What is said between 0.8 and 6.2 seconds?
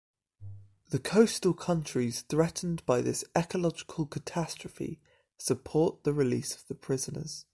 The coastal countries threatened by this ecological catastrophe support the